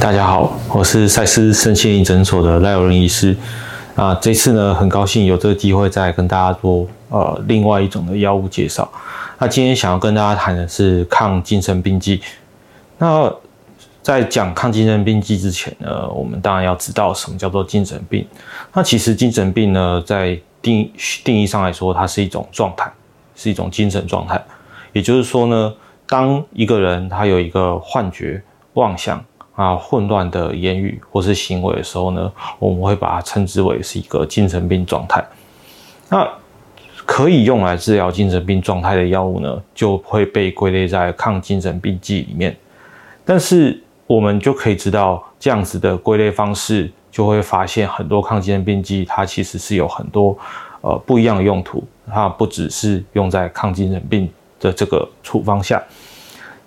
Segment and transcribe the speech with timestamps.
[0.00, 3.36] 大家好，我是赛斯身心灵诊所的赖有任医师。
[3.96, 8.88] 啊，这次呢，很高兴有这个机会再跟大家做呃另外一种的药物介绍。
[9.38, 12.22] 那今天想要跟大家谈的是抗精神病剂。
[12.96, 13.30] 那
[14.00, 18.24] 在讲抗精神病剂之前呢，我们当然要知道什么叫做精神病。
[18.72, 20.90] 那其实精神病呢，在定
[21.24, 22.88] 定义上来说，它是一种状态，
[23.34, 24.40] 是一种精神状态。
[24.92, 25.74] 也就是说呢，
[26.06, 28.40] 当一个人他有一个幻觉、
[28.74, 29.22] 妄想。
[29.58, 35.24] 啊，混乱的言语或是行为的时候呢，我们会把它称之为是一个精神病状态。
[36.08, 36.24] 那
[37.04, 42.56] 可以用来治疗精神病状态的药物呢，就会被归类在抗精神病剂里面。
[43.24, 50.38] 但是我们就可以知道，这样子的归类方式，就会发现很多抗精神病剂，它其实是有很多
[50.82, 54.30] 呃不一样的用途，它不只是用在抗精神病
[54.60, 55.82] 的这个处方下。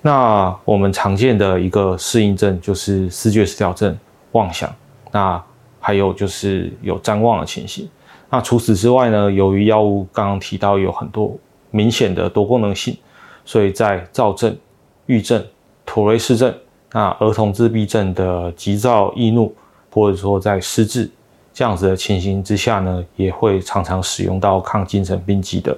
[0.01, 3.95] 那我们常见的一个适应症就是视觉失调症、
[4.31, 4.73] 妄想，
[5.11, 5.41] 那
[5.79, 7.87] 还有就是有譫妄的情形。
[8.29, 11.37] 那除此之外呢，由于药物刚刚提到有很多
[11.69, 12.97] 明显的多功能性，
[13.45, 14.57] 所以在躁症、
[15.05, 15.45] 郁症、
[15.85, 16.51] 妥瑞氏症、
[16.93, 19.53] 那儿童自闭症的急躁易怒，
[19.91, 21.11] 或者说在失智
[21.53, 25.77] 这样子的情形之下呢，也会常常使用到抗精神病剂的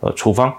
[0.00, 0.54] 呃处方。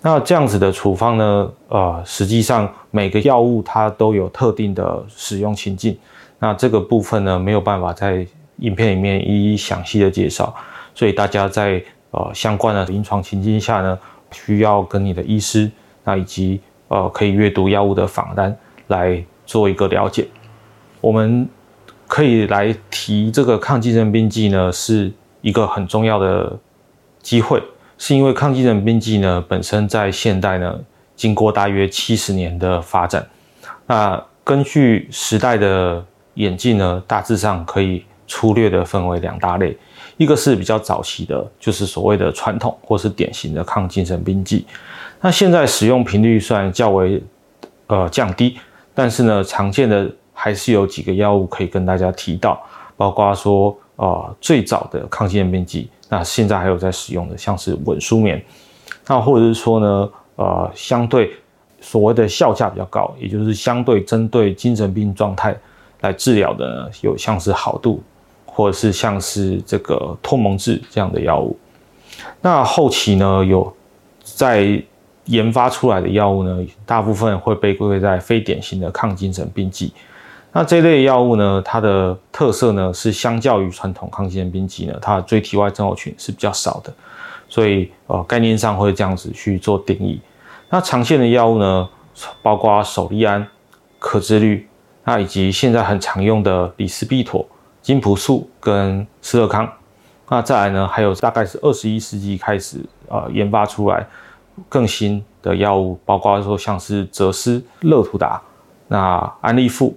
[0.00, 5.98] 那这样子的处方呢，呃，实际上每个药物它都有特定的使用情境，
[6.38, 8.24] 那这个部分呢没有办法在
[8.58, 10.54] 影片里面一一详细的介绍，
[10.94, 11.82] 所以大家在
[12.12, 13.98] 呃相关的临床情境下呢，
[14.30, 15.68] 需要跟你的医师，
[16.04, 20.28] 那以及呃可以阅读药物的访单来做一个了解。
[21.00, 21.48] 我们
[22.06, 26.56] 可以来提这个抗精神病剂呢，是一个很重要的
[27.20, 27.60] 机会。
[27.98, 30.78] 是因为抗精神病剂呢，本身在现代呢，
[31.16, 33.26] 经过大约七十年的发展，
[33.86, 36.02] 那根据时代的
[36.34, 39.76] 演进呢，大致上可以粗略的分为两大类，
[40.16, 44.64] 一个是比较早期的，就是所谓的传统或是典型的抗精神病剂，
[45.20, 47.20] 那现在使用频率算较为
[47.88, 48.56] 呃降低，
[48.94, 52.62] 但是呢，常见的还是有几个药物可以跟大家提到，
[52.96, 55.90] 包括说呃最早的抗精神病剂。
[56.08, 58.42] 那现在还有在使用的，像是稳舒眠，
[59.06, 61.30] 那或者是说呢，呃，相对
[61.82, 65.54] 所谓的效价比较高，也就是相对针对精神病状态
[66.00, 68.02] 来治疗的呢，有像是好度，
[68.46, 71.54] 或者是像是这个托蒙治这样的药物。
[72.40, 73.70] 那后期呢，有
[74.22, 74.82] 在
[75.26, 79.92] 研发出来的药物呢，大部分会被归类在非典型的抗精神病剂。
[80.50, 86.92] 那这类药物呢，它的特色呢是相较于传统抗精神病剂呢，它的椎体外症候群是比较少的，
[87.48, 90.20] 所以呃概念上会这样子去做定义。
[90.70, 91.88] 那常见的药物呢，
[92.42, 93.46] 包括首利安、
[93.98, 94.66] 可治愈，
[95.04, 97.46] 那以及现在很常用的李斯必妥、
[97.82, 99.70] 金普素跟斯乐康。
[100.30, 104.06] 那再来呢，还有大概是二十一世纪开始呃研发出来
[104.68, 108.40] 更新的药物，包括说像是泽斯、乐图达、
[108.88, 109.94] 那安利富。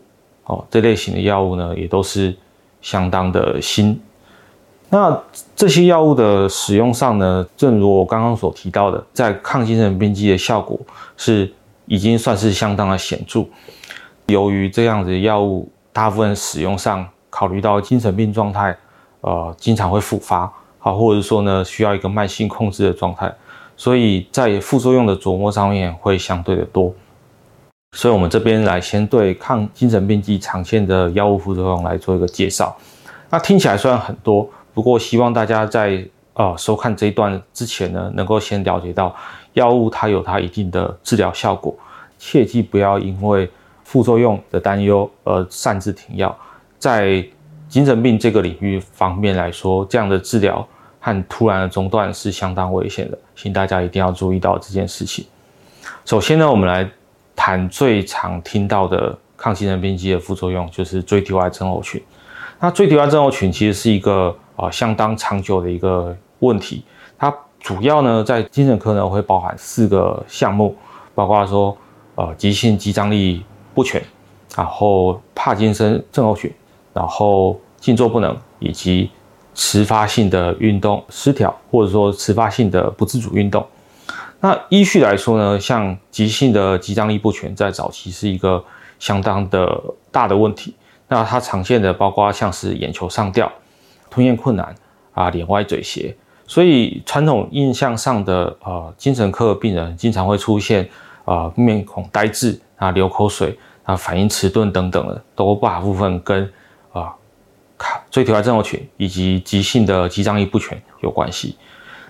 [0.52, 2.36] 哦，这类型的药物呢，也都是
[2.82, 3.98] 相当的新。
[4.90, 5.18] 那
[5.56, 10.78] 这些药物的使用上呢，正如我刚刚所提到的，在抗精神病剂的效果
[11.16, 11.50] 是
[11.86, 13.46] 已经算是相当的显著。
[14.28, 18.76] 由于这样子的药物大部分使用上考虑到精神病状态，
[19.22, 23.34] 呃，经常会复发，好，或者说呢，需要一个慢性控制的状态，
[23.78, 26.94] 所以在副作用的琢磨上面会相对的多。
[27.94, 32.76] 所以，我们这边来先对抗精神病剂常见的药物副作用来做一个介绍。
[33.30, 36.04] 那听起来虽然很多，不过希望大家在
[36.34, 39.14] 呃收看这一段之前呢，能够先了解到
[39.54, 41.76] 药物它有它一定的治疗效果，
[42.18, 43.48] 切记不要因为
[43.84, 46.36] 副作用的担忧而擅自停药。
[46.80, 47.24] 在
[47.68, 50.66] 精神病这个领域方面来说，这样的治疗
[51.02, 55.26] 和突然的中断是相当危险的，请大家一定要注意到这件事情。
[56.06, 56.90] 首先呢，我们来。
[57.42, 62.00] 谈最常听到的抗精神病剂的副作用就是椎体外症候群。
[62.60, 66.84] 那椎体外症候群其实是一个啊、呃、相当长久的一个问题。
[67.18, 70.76] 它主要呢在精神科呢会包含四个项目，
[71.16, 71.76] 包括说
[72.14, 73.44] 呃急性肌张力
[73.74, 74.00] 不全，
[74.56, 76.54] 然后帕金森症候群，
[76.94, 79.10] 然后静坐不能，以及
[79.56, 83.66] 迟发性的运动失调，或者说迟发性的不自主运动。
[84.44, 88.64] 那依序来说呢，像急性的肌张力不全，在早期是一个
[89.00, 90.76] 相当的大的问题。
[91.08, 93.52] 那它常见的包括像是眼球上吊、
[94.10, 94.74] 吞咽困难
[95.14, 96.16] 啊、脸歪嘴斜。
[96.48, 100.90] 所以传统印象上的呃精神科病人，经常会出现
[101.24, 106.52] 啊、面孔呆滞啊、流口水啊、反应迟钝等等的，都大部分跟
[106.92, 107.14] 啊
[107.78, 111.56] 卡椎体外症候群以及急性的肌张力不全有关系。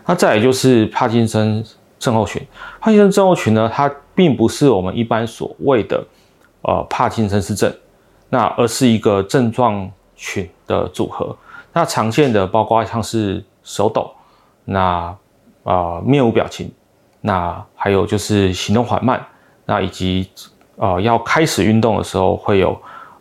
[0.06, 1.64] 那再来就是帕金森
[2.02, 2.46] 症候群，
[2.82, 6.04] 帕金森症候群呢，它并不是我们一般所谓的
[6.64, 7.72] 呃帕金森氏症，
[8.30, 11.38] 那而是一个症状群的组合。
[11.72, 14.12] 那常见的包括像是手抖，
[14.66, 15.16] 那啊、
[15.64, 16.70] 呃、面无表情，
[17.22, 19.24] 那还有就是行动缓慢，
[19.66, 20.28] 那以及
[20.78, 22.76] 呃要开始运动的时候会有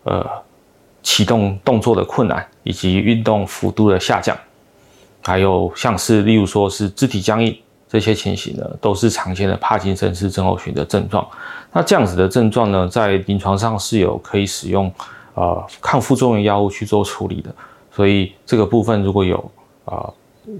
[0.04, 0.26] 呃
[1.02, 4.36] 启动动作的困难，以及运动幅度的下降，
[5.22, 7.56] 还有像是例如说是肢体僵硬
[7.90, 11.26] 这些情形呢，都是常见的帕金森氏症候群的症状。
[11.72, 14.92] 那这样子的症状呢，在临床上是有可以使用
[15.34, 17.52] 呃抗副作用药物去做处理的。
[17.90, 19.50] 所以这个部分如果有
[19.84, 20.08] 啊、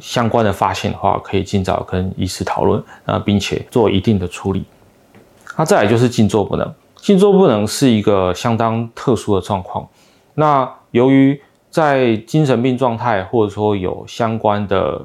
[0.01, 4.65] 相关的发现的话，可以尽早跟医师讨论，啊，并且做一定的处理。
[5.57, 9.87] 那再来就是静坐不能，静坐不能是一个相当特殊的状况。
[10.35, 11.41] 那由于
[11.71, 15.01] 在精神病状态或者说有相关的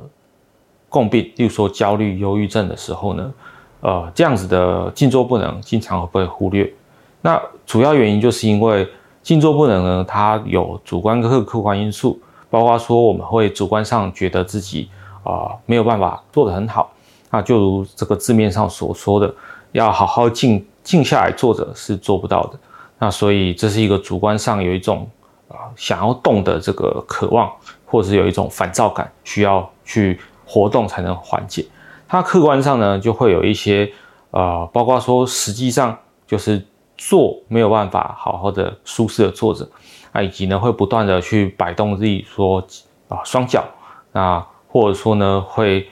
[0.95, 3.33] 共病，例如说焦虑、忧郁症的时候呢，
[3.81, 6.73] 呃，这样子的静坐不能经常会被忽略。
[7.21, 8.87] 那主要原因就是因为
[9.21, 12.17] 静坐不能呢，它有主观跟客观因素。
[12.47, 14.87] 包括说我们会主观上觉得自己
[15.23, 16.89] 啊、没有办法做得很好，
[17.29, 19.33] 那就如这个字面上所说的，
[19.73, 22.59] 要好好静静下来坐着是做不到的。
[22.97, 25.05] 那所以这是一个主观上有一种
[25.49, 27.51] 啊、想要动的这个渴望，
[27.85, 31.65] 或者是有一种烦躁感，需要去活动才能缓解。
[32.07, 33.91] 它客观上呢就会有一些
[34.31, 35.97] 呃，包括说实际上
[36.27, 36.65] 就是
[36.97, 39.67] 坐没有办法好好的舒适的坐着。
[40.13, 42.65] 那以及呢，会不断的去摆动自己说
[43.09, 43.65] 啊双脚，
[44.13, 45.89] 那或者说呢，会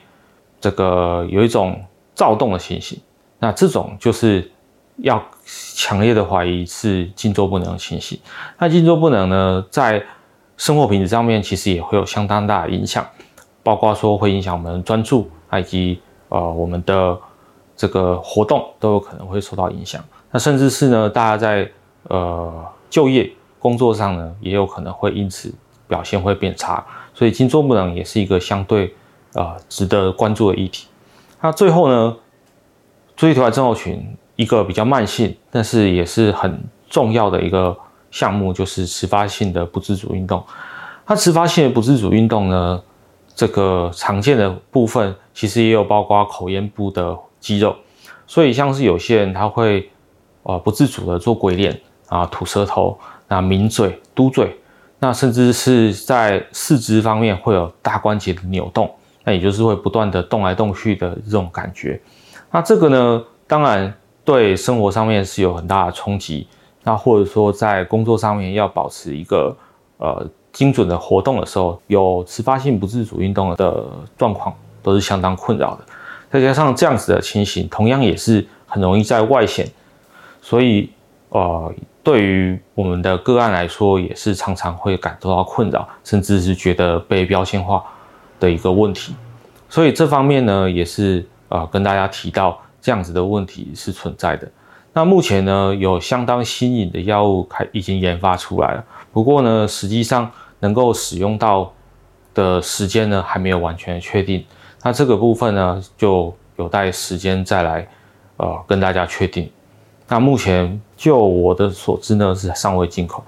[0.60, 1.78] 这个有一种
[2.14, 2.98] 躁动的情形，
[3.38, 4.50] 那这种就是
[4.98, 8.18] 要强烈的怀疑是静坐不能的情形。
[8.58, 10.02] 那静坐不能呢，在
[10.56, 13.06] 生活品质上面其实也会有相当大的影响，
[13.64, 15.28] 包括说会影响我们专注，
[15.58, 17.18] 以及呃我们的
[17.76, 20.00] 这个活动都有可能会受到影响。
[20.30, 21.68] 那甚至是呢，大家在
[22.04, 23.28] 呃就业。
[23.64, 25.50] 工作上呢，也有可能会因此
[25.88, 26.84] 表现会变差，
[27.14, 28.94] 所以静坐不能也是一个相对、
[29.32, 30.86] 呃、值得关注的议题。
[31.40, 32.14] 那最后呢，
[33.16, 37.74] 椎体外症候群一个比较慢性，但是也是很重要的一个
[38.10, 40.44] 项目，就是迟发性的不自主运动。
[41.06, 42.82] 它迟发性的不自主运动呢，
[43.34, 47.74] 这个常见的部分其实也有包括口咽部的肌肉，
[48.26, 49.90] 所以像是有些人他会
[50.44, 52.98] 呃不自主的做鬼脸啊、吐舌头。
[53.26, 54.54] 那抿嘴、嘟嘴，
[54.98, 58.94] 那甚至是在四肢方面会有大关节的扭动，
[59.24, 61.98] 那也就是会不断的动来动去的这种感觉。
[62.50, 63.92] 那这个呢，当然
[64.24, 66.46] 对生活上面是有很大的冲击。
[66.82, 69.56] 那或者说在工作上面要保持一个
[69.96, 73.84] 呃精准的活动的时候，有迟发性不自主运动的
[74.16, 75.84] 状况都是相当困扰的。
[76.30, 79.68] 再加上这样子的情形，同样也是很容易在外显，
[80.40, 80.88] 所以
[81.28, 81.70] 呃。
[82.04, 87.82] 对于我们的个案来说，也是常常会感受到困扰，甚至是觉得被标签化
[88.38, 89.14] 的一个问题。
[89.70, 94.46] 所以这方面呢，也是呃跟大家提到这样子的问题是存在的。
[94.92, 100.30] 那目前呢，有相当新颖的药物开已经研发出来了，不过呢，实际上
[100.64, 101.70] 能够使用到
[102.32, 104.42] 的时间呢，还没有完全确定。
[104.82, 107.86] 那这个部分呢，就有待时间再来
[108.38, 109.50] 呃跟大家确定。
[110.08, 113.22] 那目前就我的所知呢，是尚未进口。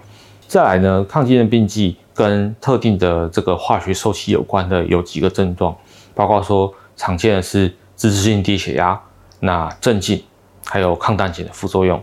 [0.49, 5.77] 再来呢，抗精神病剂跟特定的这个化学受体有关的有几个症状，
[6.15, 8.99] 包括说常见的是姿势性低血压、
[9.41, 10.25] 那镇静，
[10.65, 12.03] 还有抗胆碱的副作用。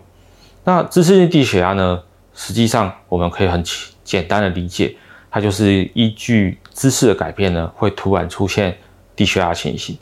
[0.64, 2.00] 那姿势性低血压呢，
[2.36, 3.64] 实际上我们可以很
[4.04, 4.96] 简单的理解，
[5.34, 8.78] 它就是依据姿势的改变呢，会突然出现
[9.16, 9.98] 低血压情形。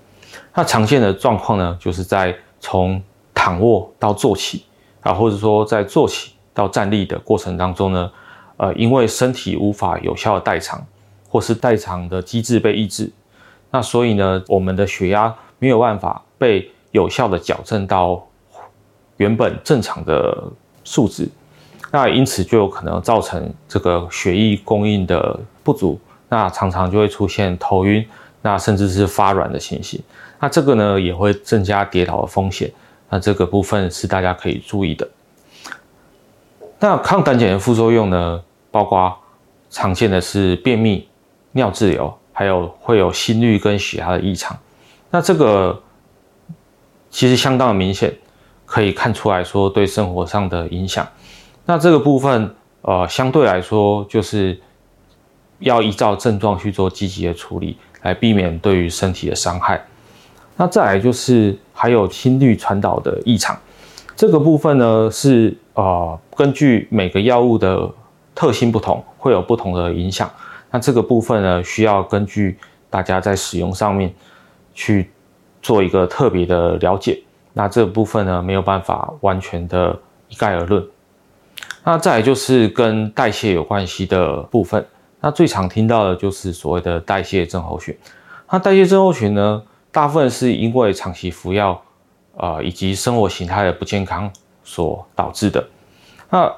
[0.54, 3.02] 那常见的状况呢，就是在从
[3.34, 4.66] 躺卧到坐起
[5.00, 8.12] 啊，或者说在坐起到站立的过程当中呢，
[8.58, 10.86] 呃，因为身体无法有效的代偿，
[11.30, 13.10] 或是代偿的机制被抑制，
[13.70, 18.28] 那所以呢，我们的血压没有办法被有效的矫正到
[19.16, 20.52] 原本正常的
[20.84, 21.30] 数值，
[21.92, 28.08] 那因此就有可能造成这个血液供应的不足，那常常就会出现头晕，
[28.42, 30.02] 那甚至是发软的情形，
[30.40, 32.72] 那这个呢也会增加跌倒的风险。
[33.10, 35.06] 那这个部分是大家可以注意的。
[36.80, 39.14] 那抗胆碱的副作用呢，包括
[39.70, 41.06] 常见的是便秘、
[41.52, 44.58] 尿滞留，还有会有心率跟血压的异常。
[45.10, 45.78] 那这个
[47.10, 48.18] 其实相当的明显，
[48.66, 51.06] 可以看出来说对生活上的影响。
[51.72, 54.60] 那这个部分呃相对来说就是
[55.60, 59.82] 要依照症状去做积极的处理，来避免对于身体的伤害。
[60.58, 63.58] 那再来就是还有心律传导的异常，
[64.18, 67.90] 这个部分呢是呃根据每个药物的
[68.36, 70.30] 特性不同，会有不同的影响。
[70.72, 72.58] 那这个部分呢需要根据
[72.90, 74.13] 大家在使用上面
[74.74, 75.10] 去
[75.62, 77.24] 做一个特别的了解。
[77.54, 79.98] 那这部分呢没有办法完全的
[80.28, 80.86] 一概而论。
[81.84, 84.86] 那再来就是跟代谢有关系的部分，
[85.20, 87.96] 那最常听到的就是所谓的代谢症候群。
[88.52, 89.64] 那代谢症候群呢？
[89.92, 91.82] 大部分是因为长期服药，
[92.38, 94.32] 呃，以及生活形态的不健康
[94.64, 95.68] 所导致的。
[96.30, 96.50] 那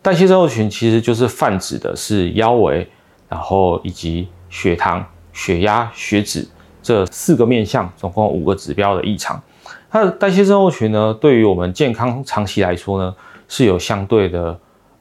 [0.00, 2.88] 代谢症候群其实就是泛指的是腰围，
[3.28, 6.46] 然后以及血糖、血压、血脂
[6.80, 9.42] 这四个面向，总共五个指标的异常。
[9.90, 13.12] 它的代谢症候群呢，对于我们健康长期来说呢，
[13.48, 14.56] 是有相对的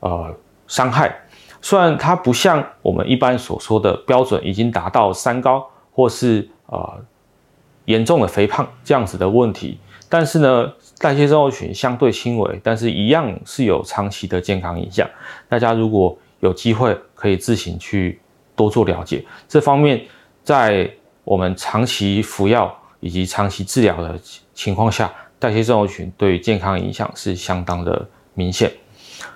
[0.05, 0.33] 呃
[0.67, 1.13] 伤害。
[1.62, 7.03] 虽然它不像我们一般所说的标准已经达到三高，或是呃。
[7.85, 9.77] 严重的肥胖这样子的问题，
[10.09, 15.07] 但是呢，代谢症候群相对轻微，但是一样是有长期的健康影响。
[15.47, 18.19] 大家如果有机会，可以自行去
[18.55, 19.24] 多做了解。
[19.47, 20.03] 这方面，
[20.43, 20.91] 在
[21.24, 24.19] 我们长期服药以及长期治疗的
[24.55, 28.71] 情况下，代谢症候群对健康影响是相当的明显。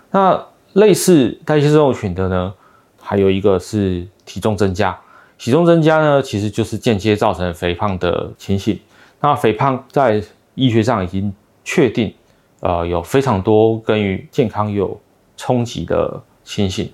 [0.10, 0.44] 那
[0.80, 2.54] 类似代谢症候群的呢，
[3.02, 4.98] 还有一个是体重增加。
[5.38, 8.80] 体重增加呢，其实就是间接造成肥胖的情形。
[9.20, 10.24] 那肥胖在
[10.56, 11.34] 医学上已经
[11.64, 12.14] 确定，
[12.62, 15.00] 呃，有非常多跟与健康有
[15.36, 16.90] 冲击的情形。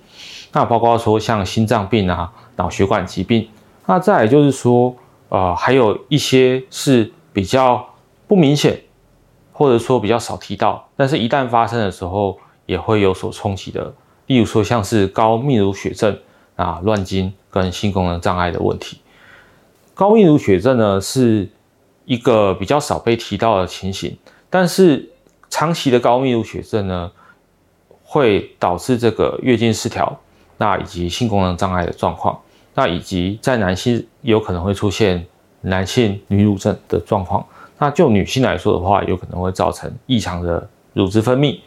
[0.52, 3.48] 那包括说像心脏病啊、脑血管疾病。
[3.86, 4.94] 那再来就是说，
[5.28, 7.84] 呃，还有一些是比较
[8.26, 8.80] 不明显，
[9.52, 13.94] 或者说比较少提到，但是一旦发生的时候也会有所冲击的。
[14.26, 16.16] 例如说像是高泌乳血症。
[16.56, 18.98] 啊，乱经跟性功能障碍的问题，
[19.92, 21.46] 高泌乳血症呢是
[22.06, 24.16] 一个比较少被提到的情形，
[24.48, 25.06] 但是
[25.50, 27.12] 长期的高泌乳血症呢，
[28.02, 30.18] 会导致这个月经失调，
[30.56, 32.40] 那以及性功能障碍的状况，
[32.72, 35.26] 那以及在男性有可能会出现
[35.60, 37.46] 男性女乳症的状况，
[37.78, 41.60] 那就女性来说的话，有可能会造成异常的乳汁分泌。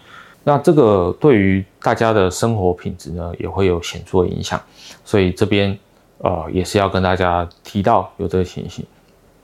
[0.50, 4.60] 那这个对于大家的生活品质呢，也会有显著的影响，
[5.06, 5.78] 所以这边
[6.18, 8.84] 呃也是要跟大家提到有这个情形。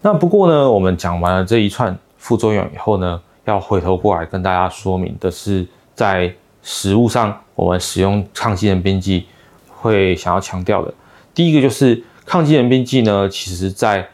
[0.02, 6.34] 那不过呢，我们讲完了这一串副作用以后呢，要回头过来跟大家说明的是，在
[6.64, 9.28] 食物上我们使用抗精神边剂
[9.68, 10.92] 会想要强调的，
[11.36, 14.08] 第一个就是抗精神边剂呢，其实在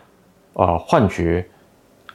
[0.56, 1.48] 呃幻觉、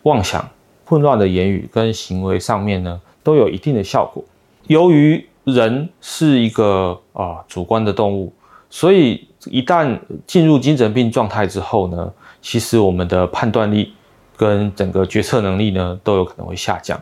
[0.03, 0.47] 妄想、
[0.85, 4.23] 混乱的言语跟行为上面呢，都有一定的效果。
[4.67, 8.33] 由于人是一个啊、主观的动物，
[8.69, 13.93] 所以一旦进入精神病状态之后呢，其实我们的判断力
[14.37, 17.01] 跟整个决策能力呢都有可能会下降。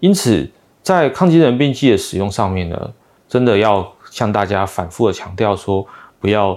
[0.00, 0.50] 因此，
[0.82, 2.92] 在抗精神病剂的使用上面呢，
[3.28, 5.86] 真的要向大家反复的强调说，
[6.18, 6.52] 不要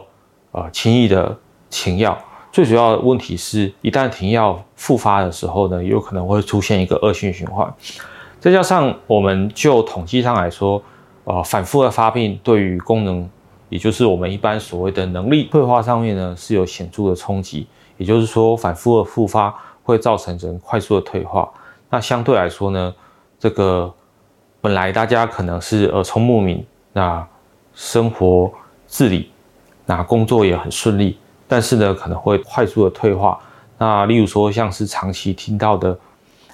[0.51, 1.37] 啊、呃、轻易的
[1.69, 2.17] 停药。
[2.51, 7.71] 最主要的问题是，一旦停药复发的时候呢，有可能会出现一个恶性循环。
[8.39, 10.81] 再加上我们就统计上来说，
[11.23, 13.27] 呃，反复的发病对于功能，
[13.69, 17.67] 也就是我们一般所谓的能力退化上面呢，是有显著的冲击。
[17.97, 19.53] 也就是说，反复的复发
[19.83, 21.49] 会造成人快速的退化。
[21.89, 22.93] 那相对来说呢，
[23.39, 23.91] 这个
[24.61, 26.63] 本来大家可能是耳聪目明，
[26.93, 27.27] 那
[27.73, 28.51] 生活
[28.85, 29.31] 自理，
[29.85, 31.17] 那工作也很顺利，
[31.47, 33.39] 但是呢，可能会快速的退化。
[33.79, 35.91] 那例如说，像是长期听到的，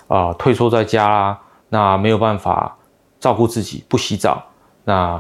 [0.08, 1.40] 啊、呃，退缩在家啦。
[1.74, 2.78] 那没有办法
[3.20, 4.44] 照顾自己，不洗澡，
[4.84, 5.20] 那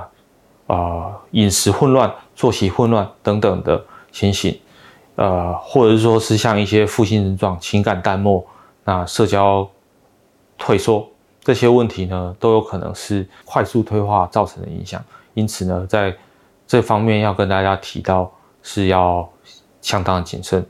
[0.67, 4.60] 啊、饮食混乱、作息混乱等等的情形，
[5.15, 8.45] 呃，或者是说是像一些负性症状、情感淡漠、
[8.83, 9.67] 那社交
[10.55, 11.10] 退缩
[11.41, 15.03] 这些问题呢，都有可能是快速退化造成的影响。
[15.33, 16.15] 因此呢，在
[16.67, 18.31] 这方面要跟大家提到
[18.62, 19.27] 是要
[19.81, 20.63] 相当谨慎。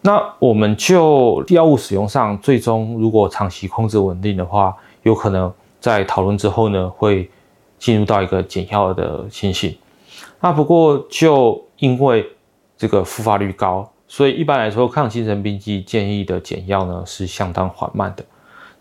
[0.00, 7.28] 那我们就药物使用上，最终如果长期控制稳定的话，有可能在讨论之后呢，会
[7.78, 9.76] 进入到一个减药的情形。
[10.40, 12.24] 那不过就因为
[12.76, 18.24] 这个复发率高，所以一般来说，抗精神病剂建议的减药呢是相当缓慢的。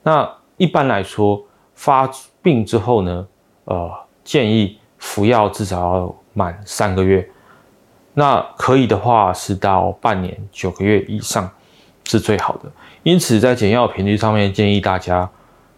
[0.04, 1.44] 那一般来说，
[1.74, 2.08] 发
[2.44, 3.28] 病之后呢，
[3.66, 3.92] 呃，
[4.24, 7.28] 建议服药至少要满三个月。
[8.20, 11.48] 那可以的话是到半年九个月以上
[12.06, 12.72] 是最好的。
[13.04, 15.30] 因此，在减药频率上面，建议大家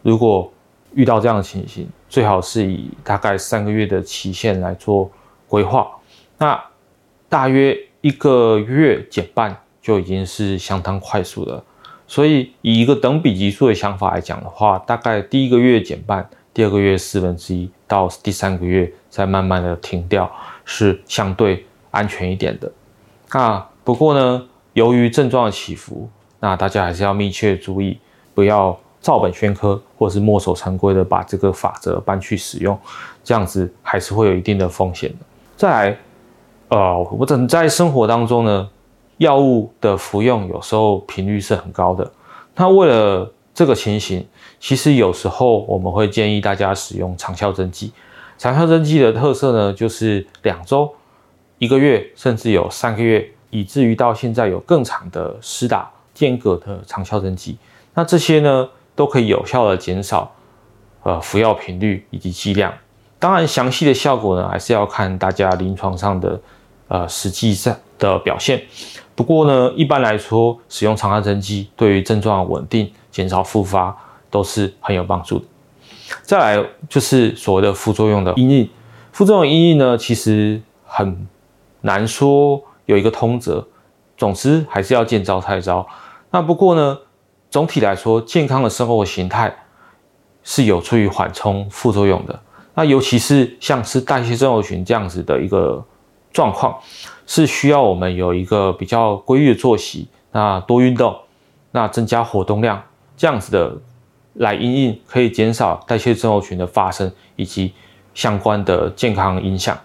[0.03, 0.50] 如果
[0.93, 5.12] 遇到这样的情形，最好是以大概三个月的期限来做
[5.50, 5.86] 规划。
[6.38, 6.58] 那
[7.27, 11.62] 大约一个月减半就已经是相当快速的。
[12.08, 20.31] 所以以一个等比级数的想法来讲的话，大概第一个月减半，第二个月四分之一，到第三个月再慢慢的停掉，
[20.63, 22.72] 是相对安全一点的。
[23.31, 27.98] 那不过呢，由于症状的起伏，那大家还是要密切注意，
[28.34, 32.77] 不要照本宣科，或是墨守成规的把这个法则搬去使用，
[33.24, 35.17] 这样子还是会有一定的风险的。
[35.55, 35.98] 再来，
[36.69, 38.69] 呃，我等在生活当中呢，
[39.17, 42.10] 药物的服用有时候频率是很高的。
[42.55, 44.25] 那为了这个情形，
[44.60, 47.91] 其实有时候我们会建议大家使用长效针剂。
[48.38, 50.89] 长效针剂的特色呢，就是两周、
[51.60, 57.58] 一个月，甚至有三个月，以至于到现在有更长的施打间隔的长效针剂。
[57.94, 60.34] 那这些呢，都可以有效的减少
[61.04, 62.74] 呃服药频率以及剂量。
[63.20, 66.39] 当然，详细的效果呢，还是要看大家临床上的
[66.88, 68.63] 呃实际上的表现。
[69.13, 73.94] 不过呢，一般来说，使用长效针剂对于症状稳定、减少复发
[74.30, 75.46] 都是很有帮助的。
[76.24, 78.70] 再来就是所谓的副作用的因应，
[79.12, 81.28] 副作用因应呢，其实很
[81.81, 83.67] 难说有一个通则，
[84.17, 85.88] 总之还是要见招拆招。
[86.31, 86.98] 那不过呢，
[87.50, 89.55] 总体来说，健康的生活形态
[90.43, 92.39] 是有助于缓冲副作用的。
[92.75, 95.83] 那尤其是像是代谢症候群这样子的一个
[96.31, 96.77] 状况，
[97.25, 101.17] 是需要我们有一个比较规律的作息，那多运动，
[101.71, 102.81] 那增加活动量，
[103.17, 103.75] 这样子的
[104.36, 107.74] 来因应，可以减少代谢症候群的发生以及
[108.13, 109.77] 相关的健康影响，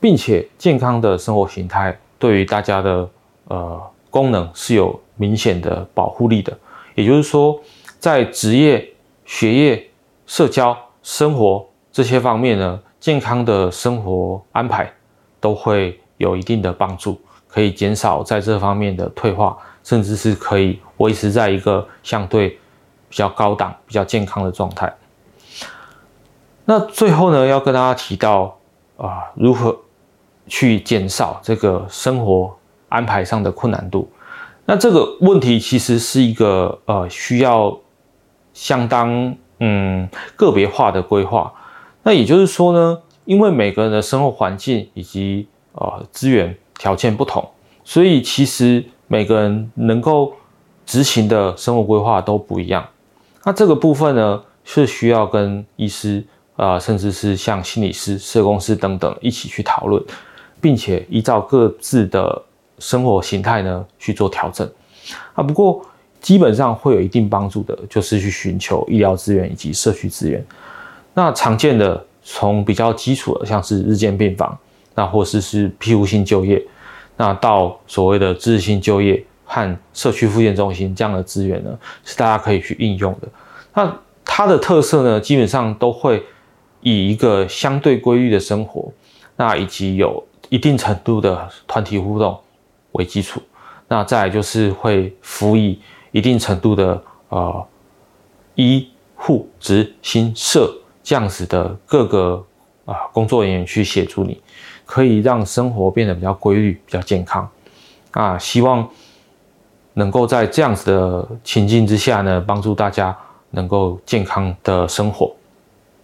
[0.00, 3.08] 并且健康的生活形态对于大家的
[3.48, 3.80] 呃
[4.10, 6.56] 功能是有明显的保护力的。
[6.94, 7.58] 也就是说，
[7.98, 8.88] 在职业、
[9.24, 9.88] 学业、
[10.26, 11.64] 社交、生活。
[11.90, 14.88] 这些方面呢，健康的生活安排
[15.40, 22.50] 都会有一定的帮助，可以减少在这方面的退化，甚至是可以维持在一个相对
[23.08, 24.94] 比较高档、比较健康的状态。
[26.64, 28.56] 那最后呢，要跟大家提到
[28.96, 29.76] 啊、如何
[30.48, 32.52] 去减少这个生活
[32.88, 34.10] 安排上的困难度。
[34.64, 37.78] 那这个问题其实是一个呃需要
[38.52, 41.52] 相当嗯个别化的规划。
[42.02, 47.46] 那也就是说呢，因为每个人的生活环境以及呃资源条件不同，
[47.84, 50.32] 所以其实每个人能够
[50.86, 52.86] 执行的生活规划都不一样。
[53.44, 56.24] 那这个部分呢，是需要跟医师
[56.56, 60.02] 啊、甚至是像心理师、社工师等等一起去讨论，
[60.60, 62.42] 并且依照各自的
[62.78, 64.68] 生活形态呢去做调整。
[65.34, 65.84] 啊，不过
[66.20, 70.44] 基本上会有一定帮助的，就是去寻求医疗资源以及社区资源。
[71.14, 74.56] 那常见的，从比较基础的，像是日间病房，
[74.94, 76.62] 那或是是庇护性就业，
[77.16, 83.28] 那到所谓的支持性就业和社区复健中心这样的资源呢，是大家可以去应用的。
[83.74, 86.22] 那它的特色呢，基本上都会
[86.82, 88.92] 以一个相对规律的生活，
[89.36, 92.38] 那以及有一定程度的团体互动
[92.92, 93.40] 为基础。
[93.88, 95.80] 那再来就是会辅以
[96.12, 97.66] 一定程度的呃
[98.54, 100.72] 医护执行社。
[101.02, 102.44] 这样子的各个
[102.84, 104.38] 啊工作人员去协助你，
[104.84, 107.48] 可以让生活变得比较规律、比较健康
[108.10, 108.36] 啊。
[108.36, 108.86] 希望
[109.94, 113.16] 能够在这样子的情境之下呢，帮助大家
[113.52, 115.34] 能够健康的生活。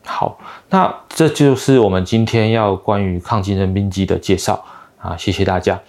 [0.05, 0.39] 好，
[0.71, 4.63] 那这就是我们今天要关于抗精神病机的介绍
[4.99, 5.81] 啊，谢谢大家。